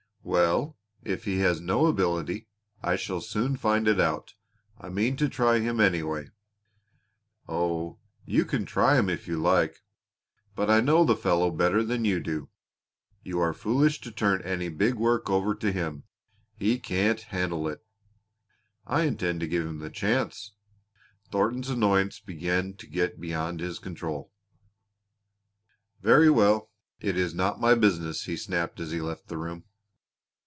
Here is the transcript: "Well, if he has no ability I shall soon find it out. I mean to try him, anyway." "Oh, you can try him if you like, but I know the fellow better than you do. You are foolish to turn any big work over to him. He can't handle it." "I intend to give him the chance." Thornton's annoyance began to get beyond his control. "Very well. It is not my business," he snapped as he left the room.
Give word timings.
"Well, 0.23 0.77
if 1.03 1.23
he 1.23 1.39
has 1.39 1.59
no 1.59 1.87
ability 1.87 2.47
I 2.83 2.95
shall 2.95 3.21
soon 3.21 3.57
find 3.57 3.87
it 3.87 3.99
out. 3.99 4.35
I 4.79 4.87
mean 4.87 5.15
to 5.17 5.27
try 5.27 5.59
him, 5.61 5.79
anyway." 5.79 6.29
"Oh, 7.47 7.97
you 8.23 8.45
can 8.45 8.67
try 8.67 8.99
him 8.99 9.09
if 9.09 9.27
you 9.27 9.37
like, 9.41 9.81
but 10.55 10.69
I 10.69 10.79
know 10.79 11.03
the 11.03 11.15
fellow 11.15 11.49
better 11.49 11.83
than 11.83 12.05
you 12.05 12.19
do. 12.19 12.49
You 13.23 13.39
are 13.39 13.51
foolish 13.51 13.99
to 14.01 14.11
turn 14.11 14.43
any 14.43 14.69
big 14.69 14.93
work 14.93 15.27
over 15.27 15.55
to 15.55 15.71
him. 15.71 16.03
He 16.55 16.77
can't 16.77 17.19
handle 17.21 17.67
it." 17.67 17.83
"I 18.85 19.05
intend 19.05 19.39
to 19.39 19.47
give 19.47 19.65
him 19.65 19.79
the 19.79 19.89
chance." 19.89 20.53
Thornton's 21.31 21.71
annoyance 21.71 22.19
began 22.19 22.75
to 22.75 22.85
get 22.85 23.19
beyond 23.19 23.59
his 23.59 23.79
control. 23.79 24.31
"Very 26.03 26.29
well. 26.29 26.69
It 26.99 27.17
is 27.17 27.33
not 27.33 27.59
my 27.59 27.73
business," 27.73 28.25
he 28.25 28.37
snapped 28.37 28.79
as 28.79 28.91
he 28.91 29.01
left 29.01 29.27
the 29.27 29.39
room. 29.39 29.63